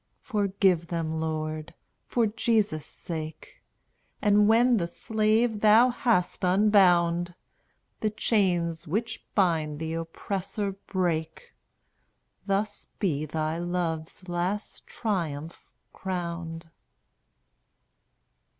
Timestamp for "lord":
1.19-1.75